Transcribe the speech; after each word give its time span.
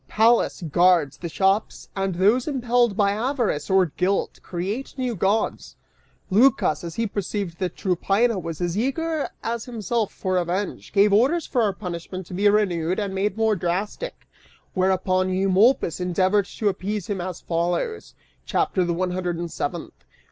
Pallas 0.09 0.63
guards 0.63 1.17
the 1.17 1.29
shops, 1.29 1.89
And 1.95 2.15
those 2.15 2.47
impelled 2.47 2.97
by 2.97 3.11
Avarice 3.11 3.69
or 3.69 3.85
Guilt, 3.85 4.39
create 4.41 4.95
new 4.97 5.15
Gods! 5.15 5.75
(Lycas, 6.31 6.83
as 6.83 6.95
he 6.95 7.05
perceived 7.05 7.59
that 7.59 7.75
Tryphaena 7.75 8.39
was 8.41 8.61
as 8.61 8.75
eager 8.75 9.29
as 9.43 9.65
himself 9.65 10.11
for 10.11 10.39
revenge, 10.39 10.91
gave 10.91 11.13
orders 11.13 11.45
for 11.45 11.61
our 11.61 11.73
punishment 11.73 12.25
to 12.25 12.33
be 12.33 12.49
renewed 12.49 12.97
and 12.97 13.13
made 13.13 13.37
more 13.37 13.55
drastic, 13.55 14.27
whereupon 14.73 15.29
Eumolpus 15.29 15.99
endeavored 15.99 16.47
to 16.47 16.69
appease 16.69 17.05
him 17.05 17.21
as 17.21 17.39
follows,) 17.41 18.15
CHAPTER 18.47 18.83
THE 18.83 18.95
ONE 18.95 19.11
HUNDRED 19.11 19.37
AND 19.37 19.51
SEVENTH. 19.51 19.93